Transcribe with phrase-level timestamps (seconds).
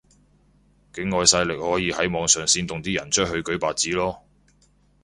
[0.93, 4.17] 境外勢力可以喺網上煽動啲人出去舉白紙囉